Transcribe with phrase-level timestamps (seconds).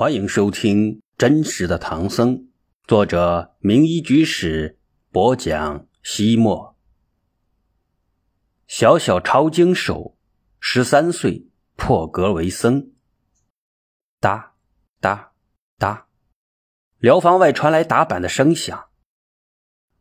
[0.00, 2.38] 欢迎收听《真实的唐僧》，
[2.86, 4.78] 作者名医居士
[5.10, 5.88] 播讲。
[6.04, 6.76] 西莫，
[8.68, 10.16] 小小抄经手，
[10.60, 12.92] 十三岁破格为僧。
[14.20, 14.54] 哒
[15.00, 15.32] 哒
[15.78, 16.06] 哒，
[16.98, 18.90] 疗房外传来打板的声响。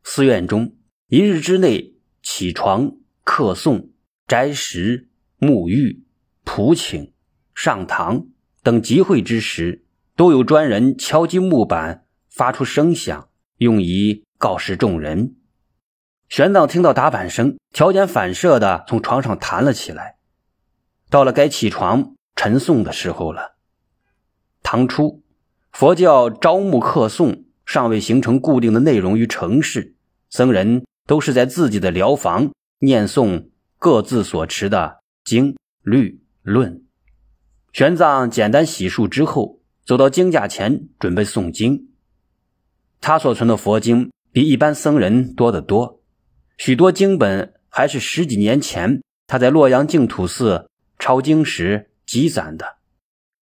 [0.03, 0.75] 寺院中，
[1.07, 3.89] 一日之内起床、客诵、
[4.27, 5.09] 斋食、
[5.39, 6.05] 沐浴、
[6.43, 7.11] 普请、
[7.55, 8.27] 上堂
[8.61, 9.85] 等集会之时。
[10.17, 15.35] 都有专人敲击木板，发出声响，用以告示众人。
[16.27, 20.15] 玄奘听到打板声，条件反射的从床上弹了起来。
[21.11, 23.57] 到了该起床晨诵的时候了。
[24.63, 25.21] 唐初，
[25.71, 29.95] 佛教招募客诵尚未形成固定的内容与程式，
[30.31, 36.83] 僧人都是在自己的疗房念诵各自所持的经律论。
[37.71, 39.56] 玄奘简单洗漱之后。
[39.87, 41.87] 走到经架前，准备诵经。
[42.99, 46.01] 他所存的佛经比一般僧人多得多，
[46.57, 52.79] 许多经本还是十几年前他在洛阳净土寺抄经时积攒的。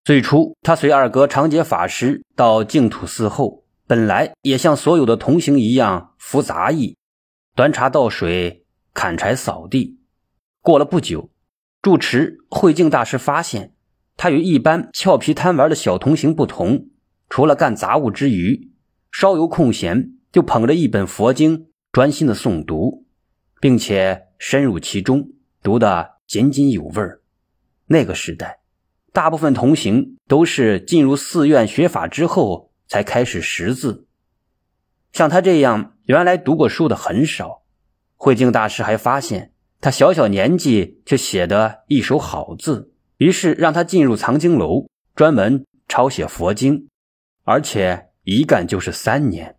[0.04, 6.96] 最初，他随二哥长杰法师到净土寺后，本来也像所有的同行一样服杂役，
[7.56, 10.00] 端茶倒水、砍柴扫地。
[10.62, 11.32] 过了不久，
[11.82, 13.75] 住持慧净大师发现。
[14.18, 16.88] 他与一般俏皮贪玩的小童行不同，
[17.30, 18.72] 除了干杂物之余，
[19.12, 23.06] 稍有空闲就捧着一本佛经专心的诵读，
[23.60, 27.22] 并且深入其中，读得津津有味儿
[27.88, 28.60] 那个时代，
[29.12, 34.08] 大部分同行都是进入寺院学法之后才开始识字，
[35.12, 37.64] 像他这样原来读过书的很少。
[38.16, 42.94] 慧净大师还发现他小小年纪却写得一手好字。
[43.18, 46.88] 于是让他进入藏经楼，专门抄写佛经，
[47.44, 49.56] 而且一干就是三年。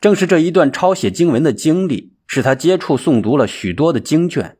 [0.00, 4.58] 正是这一段抄写经文的经历，使他接触诵读了许多的经卷，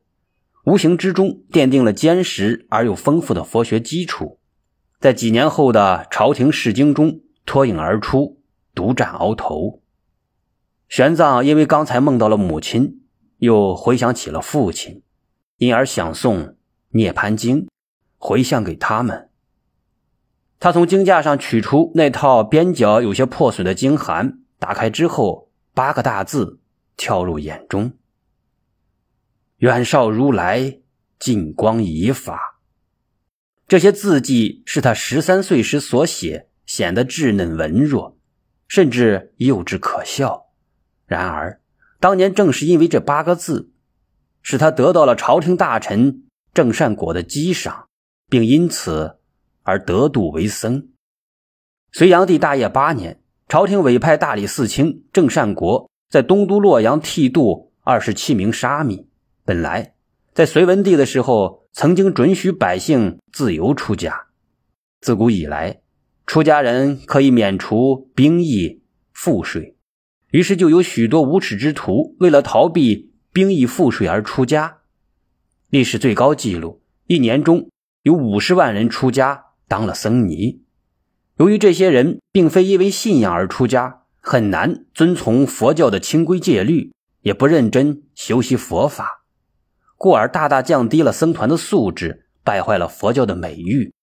[0.64, 4.38] 无形之中奠定了坚实而又丰富的佛学基础，
[5.00, 8.40] 在几年后的朝廷试经中脱颖而出，
[8.74, 9.82] 独占鳌头。
[10.88, 13.02] 玄奘因为刚才梦到了母亲，
[13.38, 15.02] 又回想起了父亲，
[15.58, 16.38] 因而想诵
[16.90, 17.66] 《涅盘经》。
[18.24, 19.28] 回向给他们。
[20.58, 26.58] 他从经架上取出那套边角有些破损的经函，打开之后，八个大字
[26.96, 27.92] 跳入眼中
[29.58, 30.78] ：“远少如来，
[31.18, 32.62] 近光以法。”
[33.68, 38.16] 这些字迹是他十三岁时所写，显得稚嫩文弱，
[38.66, 40.46] 甚至幼稚可笑。
[41.04, 41.60] 然而，
[42.00, 43.70] 当年正是因为这八个字，
[44.40, 46.22] 使他得到了朝廷大臣
[46.54, 47.90] 郑善果的激赏。
[48.28, 49.18] 并因此
[49.62, 50.88] 而得度为僧。
[51.92, 59.06] 隋炀帝大业八年，朝廷委派大理寺卿郑善国在东都洛阳剃度二十七名沙弥。
[59.44, 59.94] 本来
[60.32, 64.26] 在隋文帝的时候，曾经准许百姓自由出家。
[65.00, 65.82] 自古以来，
[66.26, 69.76] 出家人可以免除兵役赋税，
[70.30, 74.78] 于是就有许多无耻之徒为了逃避兵役赋税而出家。
[75.68, 77.68] 历史最高纪录，一年中。
[78.04, 80.60] 有五十万人出家当了僧尼，
[81.38, 86.92] 由于这些人并非因为信仰而出家，很难遵从佛教的清规戒律，
[87.22, 89.24] 也不认真修习佛法，
[89.96, 93.94] 故而大大降低了僧团的素质，败坏了佛教的美誉。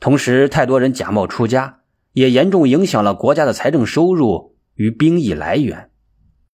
[0.00, 1.82] 同时，太多人假冒出家，
[2.14, 5.92] 也严重影响了国家的财政收入与兵役来源。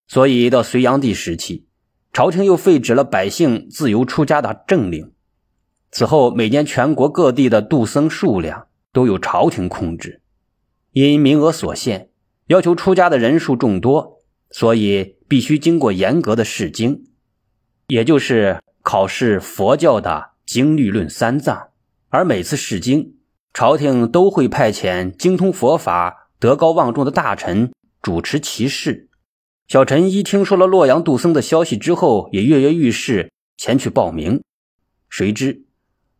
[0.08, 1.66] 所以，到隋炀帝时期，
[2.12, 5.14] 朝廷又废止了百姓自由出家的政令。
[5.92, 10.22] 此后，每年全国各地的度僧数量都由朝廷控制，
[10.92, 12.08] 因名额所限，
[12.46, 17.04] 要求出家的人数众多，所以必须经过严格的试经，
[17.88, 21.68] 也就是考试佛教的经律论三藏。
[22.08, 23.16] 而每次试经，
[23.52, 29.10] 朝廷都会派遣精通佛法、德高望重的大臣主持其事。
[29.68, 34.42] 小陈一听说了洛阳度僧的消息之后，也跃跃欲试，前去报名。
[35.10, 35.66] 谁知。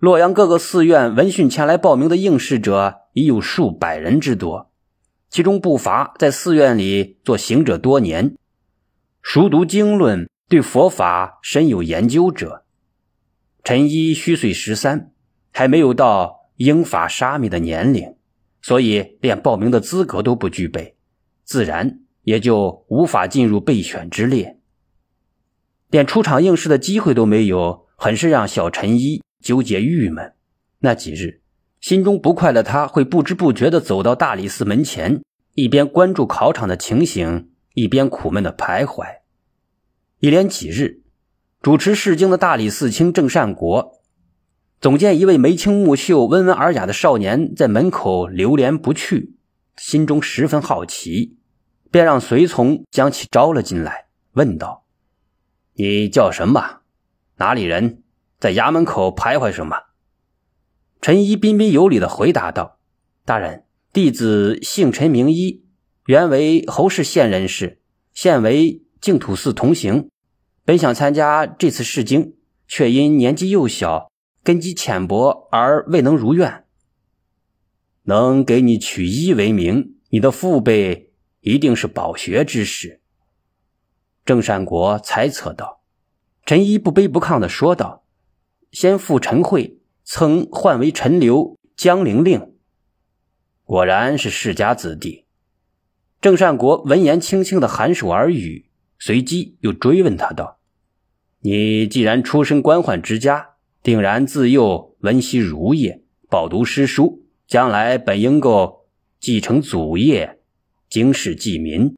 [0.02, 4.72] 洛阳各个寺院闻讯前来报名的应试者已有数百人之多，
[5.30, 8.34] 其中不乏在寺院里做行者多年、
[9.22, 12.64] 熟读经论、对佛法深有研究者。
[13.62, 15.12] 陈一虚岁十三，
[15.52, 18.16] 还没有到应法沙弥的年龄，
[18.60, 20.96] 所以连报名的资格都不具备，
[21.44, 24.58] 自然也就无法进入备选之列，
[25.90, 29.22] 连出场应试的机会都没有，很是让小陈一。
[29.42, 30.32] 纠结郁闷，
[30.78, 31.42] 那几日
[31.80, 35.22] 心中不快的他会不知不觉地走到大理寺门前，
[35.54, 39.04] 一边关注考场的情形，一边苦闷地徘徊。
[40.20, 41.02] 一连几日，
[41.60, 44.00] 主持试经的大理寺卿郑善国，
[44.80, 49.34] 总见一位眉清目秀、温文尔雅的少年在门口流连不去，
[49.76, 51.36] 心中十分好奇，
[51.90, 54.84] 便让随从将其招了进来，问道
[55.74, 56.82] ：“你叫什么？
[57.36, 58.01] 哪里人？
[58.42, 59.76] 在衙门口徘徊什么？”
[61.00, 62.80] 陈一彬彬有礼的回答道
[63.24, 65.64] ：“大人，弟子姓陈名一，
[66.06, 67.80] 原为侯氏县人士，
[68.12, 70.10] 现为净土寺同行。
[70.64, 72.34] 本想参加这次试经，
[72.66, 74.10] 却因年纪幼小，
[74.42, 76.64] 根基浅薄而未能如愿。
[78.02, 81.12] 能给你取一为名，你的父辈
[81.42, 83.00] 一定是饱学之士。”
[84.26, 85.82] 郑善国猜测道。
[86.44, 88.01] 陈一不卑不亢的说道
[88.72, 92.54] ：“先父陈慧。”曾唤为陈留江陵令，
[93.62, 95.26] 果然是世家子弟。
[96.20, 100.58] 郑善国闻言，轻轻的颔首耳语，随即又追问他道
[101.40, 108.88] ：“你既然出身官宦之家，定然自幼温习儒业，饱读诗书，将来本应够
[109.20, 110.40] 继承祖业，
[110.90, 111.94] 经世济民。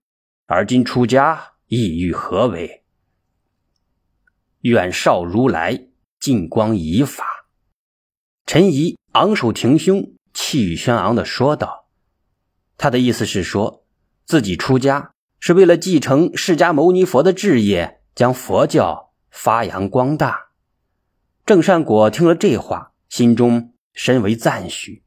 [0.46, 2.84] 而今出家，意欲何为？”
[4.60, 5.88] 远少如来，
[6.24, 7.26] 近光以法。
[8.46, 11.90] 陈怡昂首挺胸，气宇轩昂的说道
[12.78, 13.84] ：“他的意思是说，
[14.24, 20.46] 自己出家是为了继承释迦牟尼佛的志业，将佛教发扬光大。”
[21.44, 25.02] 郑善果听了这话，心中深为赞许。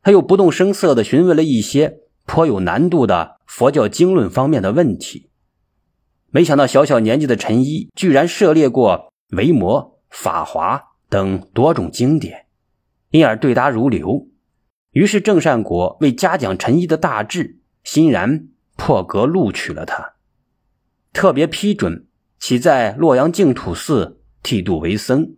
[0.00, 5.28] 他又不动声色的询问了一些颇有难度的佛教经论方面的问题。
[6.30, 10.76] 没想到小小年纪的陈一居然涉猎过《维摩》《法华》
[11.08, 12.46] 等多种经典。
[13.10, 14.28] 因而对答如流，
[14.90, 20.14] 于是郑善果为嘉奖陈毅的大志，欣然破格录取了他，
[21.14, 22.06] 特别批准
[22.38, 25.36] 其在洛阳净土寺剃度为僧，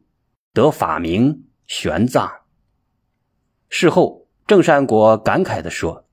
[0.53, 2.29] 得法名玄奘。
[3.69, 6.09] 事后，郑善果感慨地说：“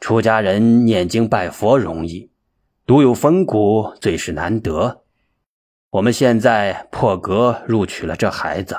[0.00, 2.30] 出家人念经拜佛容易，
[2.86, 5.01] 独有风骨最是难得。
[5.92, 8.76] 我们现在破格录取了这孩子，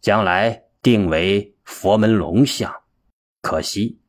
[0.00, 2.70] 将来。”定为佛门龙象，
[3.40, 4.00] 可惜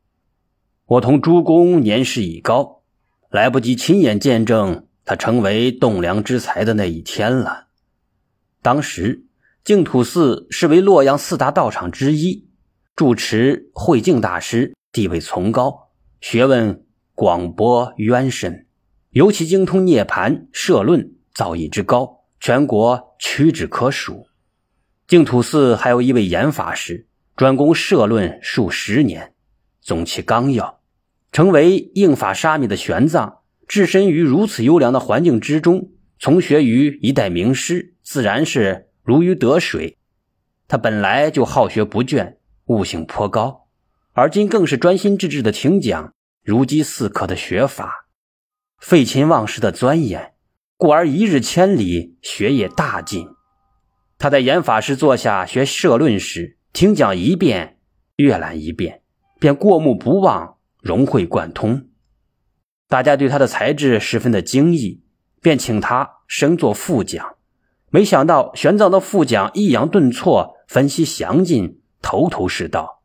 [0.84, 2.82] 我同诸公年事已高，
[3.30, 7.68] 来不及亲眼见证他成为栋梁之才的那一天了。
[8.60, 9.24] 当时
[9.64, 12.46] 净土寺是为洛阳四大道场之一，
[12.94, 15.88] 住持慧净大师地位崇高，
[16.20, 16.84] 学问
[17.14, 18.66] 广博渊深，
[19.12, 24.28] 尤其精通涅盘社论，造诣之高，全国屈指可数。
[25.08, 29.34] 净土寺还有一位严法师，专攻社论数十年，
[29.80, 30.78] 总其纲要，
[31.32, 35.90] 成为应法沙弥的玄奘，置身于如此优良的环境之中，
[36.20, 39.98] 从学于一代名师，自然是如鱼得水。
[40.68, 43.66] 他本来就好学不倦，悟性颇高，
[44.12, 46.14] 而今更是专心致志的听讲，
[46.44, 48.06] 如饥似渴的学法，
[48.78, 50.34] 废寝忘食的钻研，
[50.78, 53.26] 故而一日千里，学业大进。
[54.18, 57.78] 他在严法师座下学社论时，听讲一遍，
[58.16, 59.00] 阅览一遍，
[59.40, 61.88] 便过目不忘，融会贯通。
[62.88, 65.02] 大家对他的才智十分的惊异，
[65.40, 67.36] 便请他升做副讲。
[67.88, 73.02] 没想到玄奘的副讲抑扬顿挫，分析详尽，头头是道。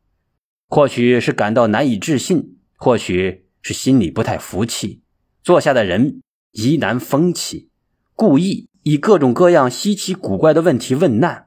[0.68, 5.02] 或许是感到难以置信，或许是心里不太服气，
[5.42, 6.20] 坐下的人
[6.52, 7.68] 疑难风起，
[8.14, 8.68] 故意。
[8.84, 11.46] 以各种各样稀奇古怪的问题问难，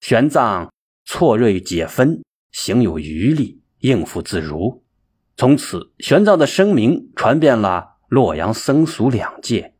[0.00, 0.70] 玄奘
[1.04, 4.82] 错锐解分，行有余力，应付自如。
[5.36, 9.62] 从此，玄奘的声名传遍了洛阳僧俗两界。《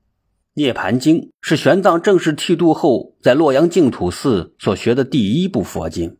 [0.54, 6.16] 涅盘经》是玄奘正式剃度后在洛阳净土寺所学的第一部佛经，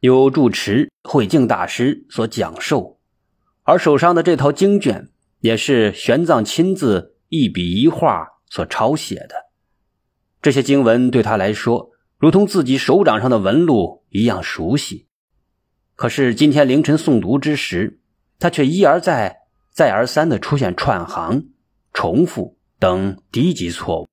[0.00, 2.98] 由住持慧净大师所讲授，
[3.62, 5.10] 而手上的这套经卷
[5.40, 9.50] 也是玄奘亲自一笔一画所抄写的。
[10.42, 15.06] 这些经文对他来说，如同自己手掌上的纹路一样熟悉。
[15.96, 18.00] 可是今天凌晨诵读之时，
[18.38, 21.50] 他却一而再、再而三的出现串行、
[21.92, 24.08] 重复等低级错误，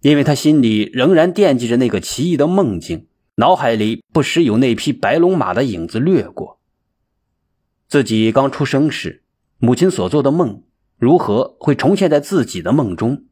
[0.00, 3.06] 因为他心里仍然惦记着那个奇异的梦境，
[3.36, 6.58] 脑海里不时有那匹白龙马的影子掠过。
[7.86, 9.22] 自己刚出生时，
[9.58, 10.63] 母亲所做的梦，
[10.96, 13.24] 如何会重现在自己的梦中？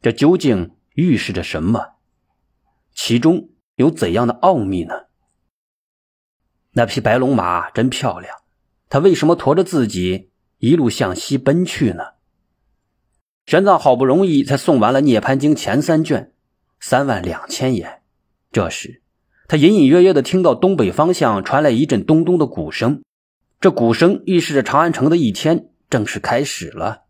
[0.00, 0.72] 这究竟？
[0.94, 1.92] 预示着什么？
[2.92, 5.04] 其中有怎样的奥秘呢？
[6.72, 8.34] 那匹白龙马真漂亮，
[8.88, 12.02] 它为什么驮着自己一路向西奔去呢？
[13.46, 16.32] 玄奘好不容易才送完了《涅盘经》前三卷，
[16.80, 18.02] 三万两千言。
[18.50, 19.02] 这时，
[19.46, 23.04] 他隐隐约约的听到东北方向传来一阵咚咚的鼓声，
[23.60, 27.04] 这鼓声预示着长安城的一天正式开始了。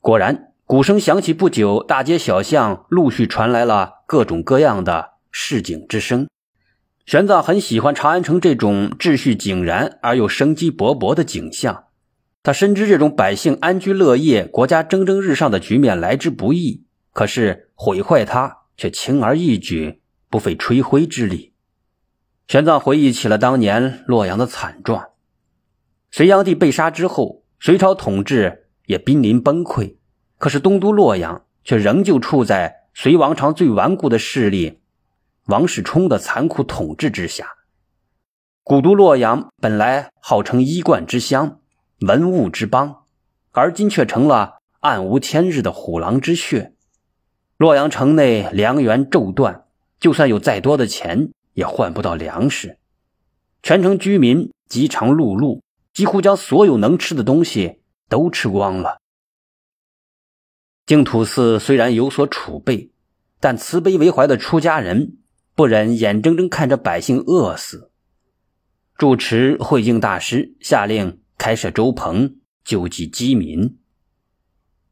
[0.00, 0.48] 果然。
[0.64, 6.28] 鼓声响起不久，大街小巷陆续传来了各种各样的市井之声。
[7.04, 11.86] 玄奘很喜欢长安城这种秩序井然而又生机勃勃的景象。
[12.42, 20.00] 他深知这种百姓安居乐业、国家蒸蒸日上的局面来之不易，可是毁坏它却轻而易举，
[20.30, 21.52] 不费吹灰之力。
[22.48, 25.10] 玄奘回忆起了当年洛阳的惨状。
[26.10, 29.94] 隋炀帝被杀之后，隋朝统治也濒临崩溃。
[30.36, 34.80] 可是东都洛阳却仍旧处在隋王朝最顽固的势力
[35.46, 37.46] 王世充的残酷统治之下。
[38.64, 41.60] 古都洛阳本来号称衣冠之乡、
[42.00, 43.04] 文物之邦，
[43.52, 46.74] 而今却成了暗无天日的虎狼之穴。
[47.56, 49.66] 洛阳城内粮源骤断，
[50.00, 52.78] 就算有再多的钱，也换不到粮食。
[53.62, 55.60] 全城居民饥肠辘辘，
[55.92, 59.00] 几乎将所有能吃的东西都吃光了。
[60.84, 62.90] 净土寺虽然有所储备，
[63.38, 65.18] 但慈悲为怀的出家人
[65.54, 67.90] 不忍眼睁睁看着百姓饿死。
[68.98, 73.78] 住持慧净大师下令开设粥棚救济饥民，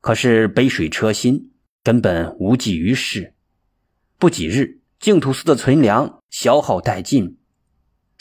[0.00, 1.52] 可是杯水车薪，
[1.83, 3.35] 根本无济于事。
[4.19, 7.39] 不几日，净土寺的存粮消耗殆尽，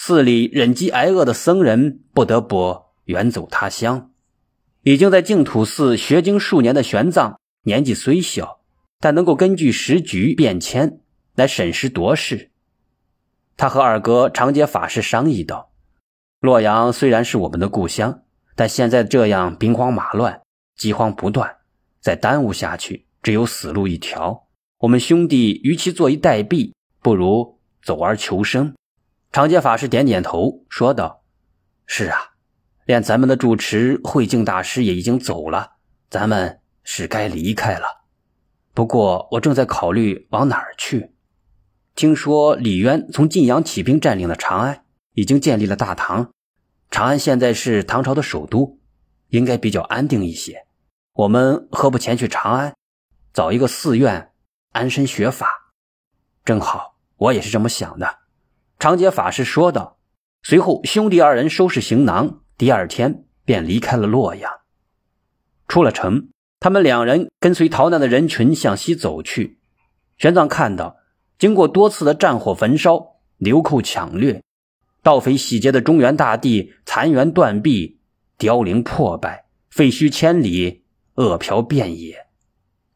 [0.01, 4.11] 寺里忍饥挨饿的僧人不得不远走他乡。
[4.83, 7.35] 已经在净土寺学经数年的玄奘。
[7.63, 8.61] 年纪虽小，
[8.99, 11.01] 但能够根据时局变迁
[11.35, 12.49] 来审时度势。
[13.57, 15.73] 他和二哥长街法师商议道
[16.39, 18.23] ：“洛阳虽然是我们的故乡，
[18.55, 20.41] 但现在这样兵荒马乱、
[20.77, 21.57] 饥荒不断，
[21.99, 24.47] 再耽误下去，只有死路一条。
[24.79, 28.73] 我们兄弟与其坐以待毙，不如走而求生。”
[29.31, 31.23] 长街法师点点头，说道
[31.85, 32.17] ：“是啊，
[32.85, 35.73] 连咱们的住持慧净大师也已经走了，
[36.09, 36.57] 咱们。”
[36.91, 37.85] 是该离开了，
[38.73, 41.13] 不过我正在考虑往哪儿去。
[41.93, 46.31] 听说李渊从晋阳起兵占领了长安，已经建立了大唐。
[46.89, 48.79] 长安现在是唐朝的首都，
[49.27, 50.65] 应该比较安定一些。
[51.13, 52.73] 我们何不前去长安，
[53.33, 54.31] 找一个寺院
[54.71, 55.47] 安身学法？
[56.43, 58.17] 正好，我也是这么想的。
[58.79, 59.97] 长街法师说道。
[60.41, 64.49] 随后，兄弟二人收拾行囊，第二天便离开了洛阳，
[65.67, 66.29] 出了城。
[66.61, 69.59] 他们两人跟随逃难的人群向西走去。
[70.17, 70.95] 玄奘看到，
[71.37, 74.41] 经过多次的战火焚烧、流寇抢掠、
[75.03, 77.99] 盗匪洗劫的中原大地，残垣断壁、
[78.37, 82.27] 凋零破败、废墟千里、饿殍遍野。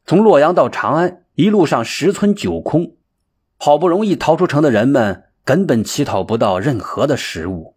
[0.06, 2.96] 从洛阳到长安，一路上十村九空。
[3.58, 7.76] 好不容易逃出城的人们，根本乞讨不到任何的食物，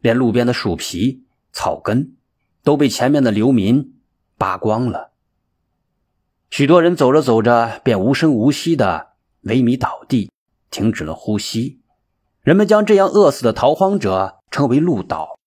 [0.00, 2.16] 连路边的树皮、草根
[2.62, 3.94] 都被前面的流民
[4.36, 5.12] 扒光了。
[6.50, 9.10] 许多人走着走着，便无声无息的
[9.44, 10.30] 萎靡倒地，
[10.70, 11.80] 停止了呼吸。
[12.42, 15.38] 人们将这样饿死的逃荒者称为“路倒”。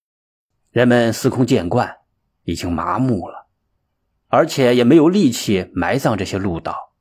[0.71, 1.97] 人们司空见惯，
[2.45, 3.47] 已经麻木了，
[4.27, 6.93] 而且也没有力气埋葬这些路倒。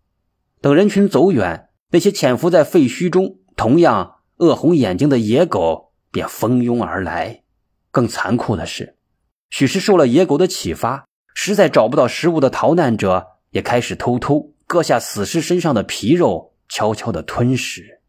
[0.60, 4.11] 等人群走远，那些潜伏在废墟中、同样
[4.42, 7.44] 饿红眼睛的野狗便蜂拥而来。
[7.92, 8.96] 更残酷的是，
[9.50, 13.28] 许是受了野狗的启发，实在找不到食物的逃难者。
[13.52, 18.00] 也开始偷偷割下死尸身上的皮肉，悄悄地吞食，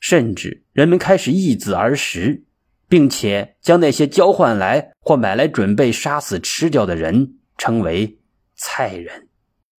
[0.00, 2.44] 甚至人们开始易子而食，
[2.88, 8.20] 并且将那些交换来或买来准备杀死吃掉的人称为
[8.56, 9.28] “菜人”，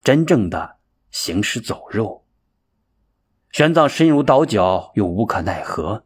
[0.05, 0.75] 真正的
[1.10, 2.25] 行尸走肉。
[3.52, 6.06] 玄奘深入刀绞，又无可奈何，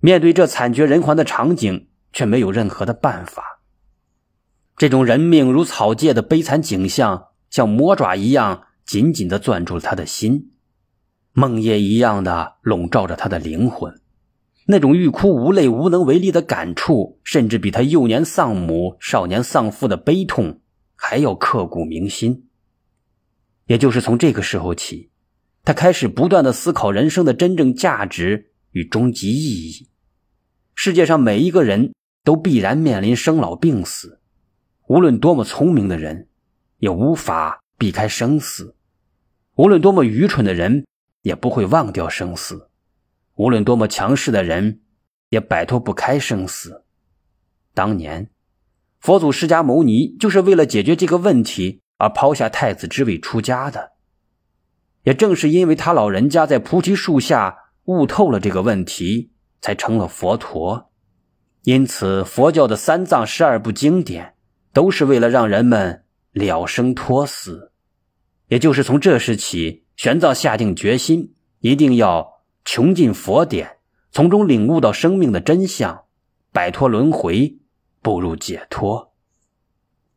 [0.00, 3.60] 面对这惨绝人寰的场景，却没有任何的办法。
[4.76, 7.28] 这种人命如草芥的悲惨景象。
[7.48, 10.50] 像魔爪一样紧紧地攥住了他的心，
[11.32, 13.98] 梦魇一样的笼罩着他的灵魂。
[14.66, 20.60] 那种欲哭无泪、无能为力的感触，甚至比他幼年丧母、少年丧父的悲痛
[20.96, 22.48] 还要刻骨铭心。
[23.66, 25.10] 也就是从这个时候起，
[25.66, 29.88] 他开始不断的思考人生的真正价值与终极意义。
[30.74, 31.92] 世界上每一个人
[32.24, 34.20] 都必然面临生老病死，
[34.86, 36.28] 无论多么聪明的人。
[36.78, 38.76] 也无法避开生死，
[39.54, 40.84] 无论多么愚蠢的人，
[41.22, 42.68] 也不会忘掉生死；
[43.36, 44.82] 无论多么强势的人，
[45.30, 46.84] 也摆脱不开生死。
[47.72, 48.30] 当年，
[49.00, 53.95] 佛祖释迦牟尼就是为了解决这个问题而抛下太子之位出家的。
[55.06, 60.90] 也正是因为他老人家在菩提树下悟透了这个问题，才成了佛陀。
[61.62, 64.34] 因此，佛教的三藏十二部经典
[64.72, 67.70] 都是为了让人们了生脱死。
[68.48, 73.76] 也就是从这时起，玄奘下定决心，一定要穷尽佛典，
[74.10, 76.06] 从中领悟到生命的真相，
[76.50, 77.58] 摆脱轮回，
[78.02, 79.12] 步入解脱。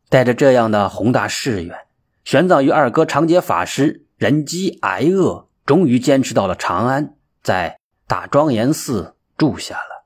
[0.08, 1.76] 带着这样的宏大誓愿，
[2.24, 10.04] 玄奘与二哥长劫法师忍饥挨饿，终于坚持到了长安，在大庄严寺住下了。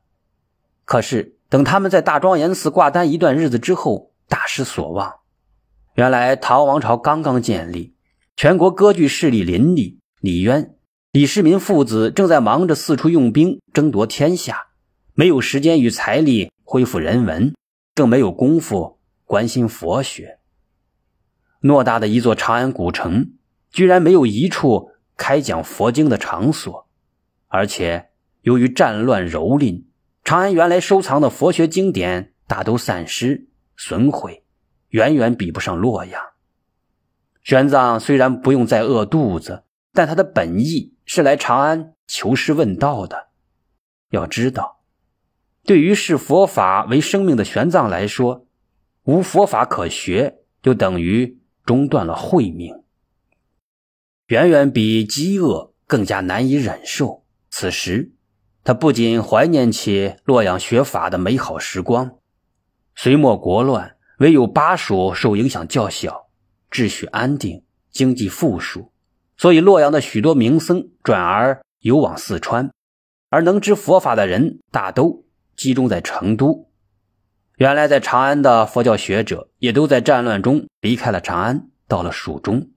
[0.84, 5.14] 可是，等他们在大庄严寺挂单一段日子之后，大失所望。
[5.96, 7.96] 原来，唐王朝刚刚建立，
[8.36, 10.76] 全国割据势力林立，李渊、
[11.10, 14.68] 李世民父子正在忙着四处用兵争夺天下，
[15.14, 17.52] 没有时间与财力恢复人文，
[17.96, 20.38] 更没有功夫关心佛学。
[21.60, 23.32] 偌大的一座长安古城，
[23.74, 26.86] 居然没有一处开讲佛经的场所，
[27.48, 28.10] 而且
[28.42, 29.82] 由于战乱蹂躏。
[30.22, 34.44] 长安原来收藏的佛学经典大都散失损毁，
[34.90, 36.22] 远远比不上洛阳。
[37.42, 43.30] 玄奘虽然不用再饿肚子，但他的本意是来长安求师问道的。
[44.10, 44.82] 要知道，
[45.64, 48.46] 对于视佛法为生命的玄奘来说，
[49.02, 52.83] 无佛法可学，就等于中断了慧命，
[54.26, 57.24] 远远比饥饿更加难以忍受。
[57.50, 58.12] 此时。
[58.66, 62.16] 他不仅怀念起洛阳学法的美好时光，
[62.94, 66.28] 隋末国乱，唯有巴蜀受影响较小，
[66.70, 68.90] 秩序安定，经济富庶，
[69.36, 72.70] 所以洛阳的许多名僧转而游往四川，
[73.28, 76.70] 而能知佛法的人大都集中在成都。
[77.56, 82.70] 原来在长安的佛教学者也都在战乱中离开了长安，到了蜀中，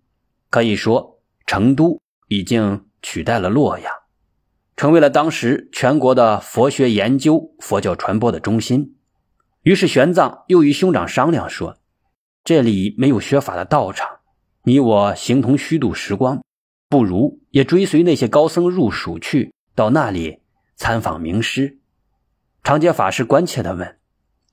[0.50, 1.17] 可以说
[1.48, 3.92] 成都已经取代了洛阳。
[4.76, 8.96] 成为了当时全国的佛学研究、佛教传播的中心。
[9.64, 11.80] 于是玄奘又与兄长商量说
[12.46, 14.08] ：“这里没有学法的道场，
[14.64, 16.44] 你我形同虚度时光，
[16.90, 20.42] 不如也追随那些高僧入蜀去，到那里
[20.76, 21.80] 参访名师。”
[22.64, 23.98] 长街法师关切地问：“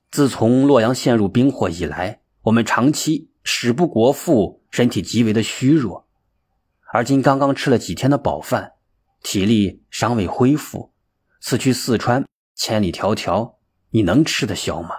[0.09, 6.04] 自从洛阳陷入兵祸以来，我们长期食不果腹，身体极为的虚弱，
[6.95, 8.71] 而今刚刚吃了几天的饱饭。”
[9.21, 10.93] 体力尚未恢复，
[11.41, 13.55] 此去四川千里迢迢，
[13.89, 14.91] 你能吃得消吗？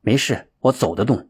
[0.00, 1.28] 没事，我走得动。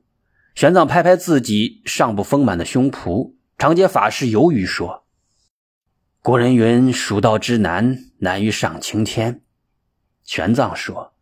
[0.54, 5.06] 玄奘拍拍自己尚不丰满的胸脯，长街法师犹豫说
[6.22, 9.42] ：“古人云，蜀道之难，难于上青天。”
[10.22, 11.14] 玄奘说：“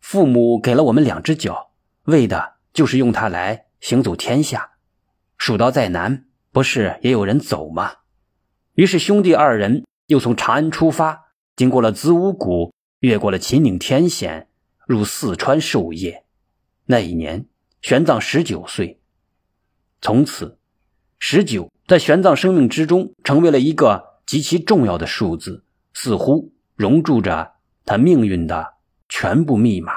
[0.00, 1.72] 父母给了我们两只脚，
[2.04, 4.74] 为的就是用它来行走天下。
[5.36, 6.27] 蜀道再难，
[6.58, 7.92] 不是也有人走吗？”
[8.74, 9.84] 于是兄弟二人。
[10.08, 14.48] 又从长安出发，经过了子午谷，越过了秦岭天险，
[14.86, 16.24] 入四川授业。
[16.86, 17.44] 那一年，
[17.82, 19.02] 玄奘十九岁。
[20.00, 20.58] 从此，
[21.18, 27.52] 十九在玄奘生命之中成为了一个极其重要的数字，似乎熔铸着
[27.84, 28.76] 他命运的
[29.10, 29.92] 全部密码。